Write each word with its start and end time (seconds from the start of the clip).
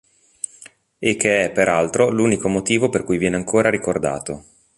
E 0.97 1.15
che 1.15 1.43
è 1.43 1.51
peraltro 1.51 2.09
l'unico 2.09 2.47
motivo 2.49 2.89
per 2.89 3.03
cui 3.03 3.19
viene 3.19 3.35
ancora 3.35 3.69
ricordato. 3.69 4.43